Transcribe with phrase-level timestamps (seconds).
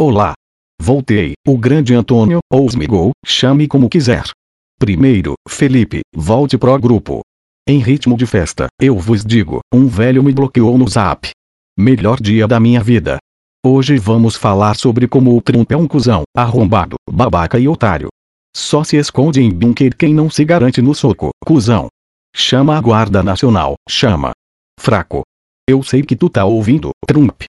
[0.00, 0.32] Olá.
[0.80, 4.22] Voltei, o grande Antônio, ou Smigol, chame como quiser.
[4.78, 7.22] Primeiro, Felipe, volte pro grupo.
[7.68, 11.28] Em ritmo de festa, eu vos digo, um velho me bloqueou no zap.
[11.76, 13.18] Melhor dia da minha vida.
[13.66, 18.06] Hoje vamos falar sobre como o Trump é um cuzão, arrombado, babaca e otário.
[18.54, 21.88] Só se esconde em bunker quem não se garante no soco, cuzão.
[22.32, 24.30] Chama a Guarda Nacional, chama.
[24.78, 25.22] Fraco.
[25.68, 27.42] Eu sei que tu tá ouvindo, Trump.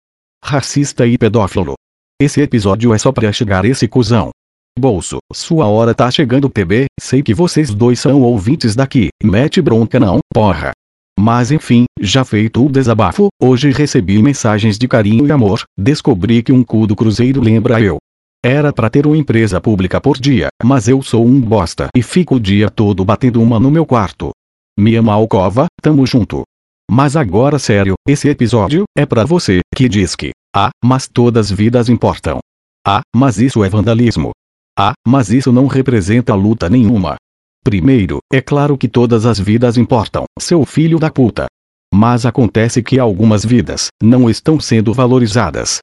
[0.44, 1.76] Racista e pedófilo.
[2.22, 4.32] Esse episódio é só pra chegar esse cuzão.
[4.78, 10.02] Bolso, sua hora tá chegando PB, sei que vocês dois são ouvintes daqui, mete bronca
[10.02, 10.72] não, porra.
[11.18, 16.52] Mas enfim, já feito o desabafo, hoje recebi mensagens de carinho e amor, descobri que
[16.52, 18.00] um cu do cruzeiro lembra eu.
[18.44, 22.36] Era pra ter uma empresa pública por dia, mas eu sou um bosta e fico
[22.36, 24.32] o dia todo batendo uma no meu quarto.
[24.78, 26.44] Mia Malcova, tamo junto.
[26.92, 31.88] Mas agora sério, esse episódio é pra você que diz que ah, mas todas vidas
[31.88, 32.40] importam.
[32.86, 34.32] Ah, mas isso é vandalismo.
[34.78, 37.16] Ah, mas isso não representa luta nenhuma.
[37.64, 41.46] Primeiro, é claro que todas as vidas importam, seu filho da puta.
[41.94, 45.78] Mas acontece que algumas vidas não estão sendo valorizadas.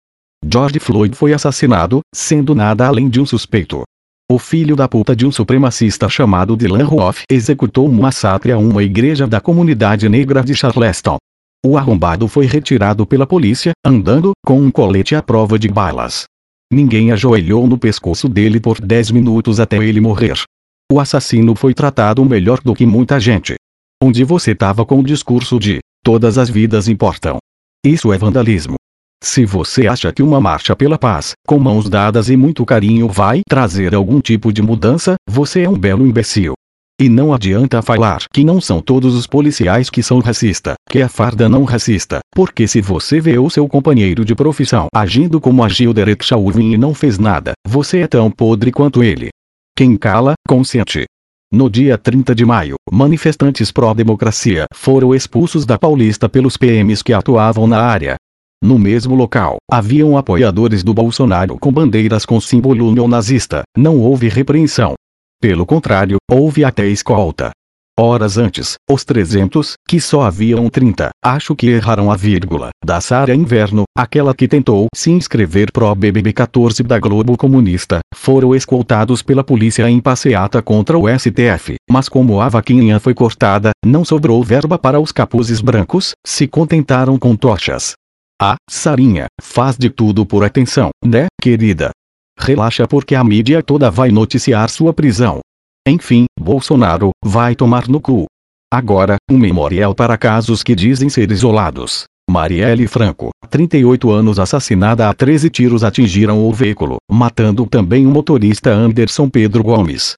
[0.44, 3.84] George Floyd foi assassinado, sendo nada além de um suspeito.
[4.28, 8.82] O filho da puta de um supremacista chamado Dylan Roof executou um massacre a uma
[8.82, 11.16] igreja da comunidade negra de Charleston.
[11.64, 16.24] O arrombado foi retirado pela polícia, andando, com um colete à prova de balas.
[16.72, 20.42] Ninguém ajoelhou no pescoço dele por 10 minutos até ele morrer.
[20.90, 23.54] O assassino foi tratado melhor do que muita gente.
[24.02, 27.38] Onde você tava com o discurso de todas as vidas importam.
[27.84, 28.74] Isso é vandalismo.
[29.22, 33.40] Se você acha que uma marcha pela paz, com mãos dadas e muito carinho vai
[33.48, 36.54] trazer algum tipo de mudança, você é um belo imbecil.
[36.98, 41.08] E não adianta falar que não são todos os policiais que são racista, que a
[41.10, 45.92] farda não racista, porque se você vê o seu companheiro de profissão agindo como agiu
[45.92, 49.28] Derek Chauvin e não fez nada, você é tão podre quanto ele.
[49.76, 51.04] Quem cala, consciente.
[51.52, 57.66] No dia 30 de maio, manifestantes pró-democracia foram expulsos da Paulista pelos PMs que atuavam
[57.66, 58.16] na área.
[58.62, 64.94] No mesmo local, haviam apoiadores do Bolsonaro com bandeiras com símbolo neonazista, não houve repreensão.
[65.40, 67.50] Pelo contrário, houve até escolta.
[67.98, 73.34] Horas antes, os 300, que só haviam 30, acho que erraram a vírgula, da Sara
[73.34, 79.42] Inverno, aquela que tentou se inscrever pro BBB 14 da Globo Comunista, foram escoltados pela
[79.42, 84.78] polícia em passeata contra o STF, mas como a vaquinha foi cortada, não sobrou verba
[84.78, 87.94] para os capuzes brancos, se contentaram com tochas.
[88.40, 91.90] Ah, Sarinha, faz de tudo por atenção, né, querida?
[92.38, 95.40] Relaxa porque a mídia toda vai noticiar sua prisão.
[95.88, 98.26] Enfim, Bolsonaro vai tomar no cu.
[98.70, 102.04] Agora, um memorial para casos que dizem ser isolados.
[102.30, 108.70] Marielle Franco, 38 anos assassinada a 13 tiros atingiram o veículo, matando também o motorista
[108.70, 110.14] Anderson Pedro Gomes.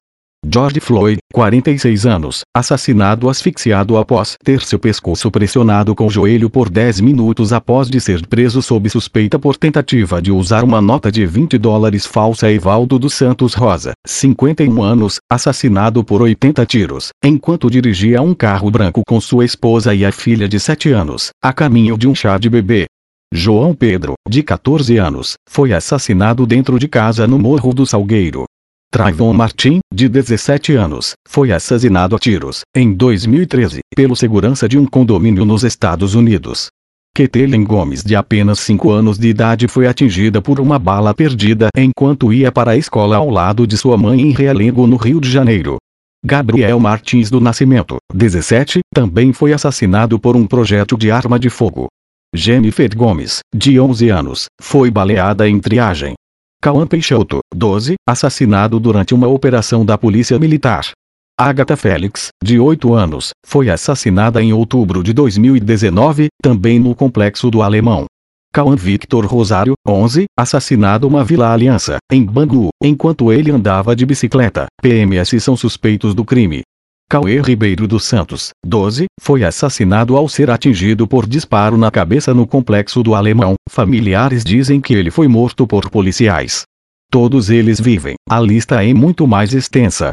[0.51, 6.69] George Floyd, 46 anos, assassinado asfixiado após ter seu pescoço pressionado com o joelho por
[6.69, 11.23] 10 minutos após de ser preso sob suspeita por tentativa de usar uma nota de
[11.23, 18.21] 20 dólares falsa Evaldo dos Santos Rosa, 51 anos, assassinado por 80 tiros, enquanto dirigia
[18.21, 22.07] um carro branco com sua esposa e a filha de 7 anos, a caminho de
[22.07, 22.87] um chá de bebê.
[23.31, 28.45] João Pedro, de 14 anos, foi assassinado dentro de casa no Morro do Salgueiro,
[28.91, 34.85] Trayvon Martin, de 17 anos, foi assassinado a tiros, em 2013, pelo segurança de um
[34.87, 36.69] condomínio nos Estados Unidos.
[37.15, 42.33] Ketelen Gomes, de apenas 5 anos de idade, foi atingida por uma bala perdida enquanto
[42.33, 45.77] ia para a escola ao lado de sua mãe em Realengo, no Rio de Janeiro.
[46.25, 51.89] Gabriel Martins do Nascimento, 17, também foi assassinado por um projétil de arma de fogo.
[52.35, 56.15] Jennifer Gomes, de 11 anos, foi baleada em triagem.
[56.61, 60.91] Cauã Peixoto, 12, assassinado durante uma operação da Polícia Militar.
[61.39, 67.61] Agatha Félix, de 8 anos, foi assassinada em outubro de 2019, também no Complexo do
[67.61, 68.07] Alemão.
[68.53, 74.65] Cauã Victor Rosário, 11, assassinado uma Vila Aliança, em Bangu, enquanto ele andava de bicicleta.
[74.81, 76.63] PMS são suspeitos do crime.
[77.11, 82.45] Cauê Ribeiro dos Santos, 12, foi assassinado ao ser atingido por disparo na cabeça no
[82.45, 83.55] complexo do Alemão.
[83.67, 86.65] Familiares dizem que ele foi morto por policiais.
[87.09, 88.13] Todos eles vivem.
[88.29, 90.11] A lista é muito mais extensa.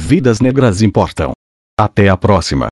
[0.00, 1.32] Vidas negras importam.
[1.78, 2.68] Até a próxima.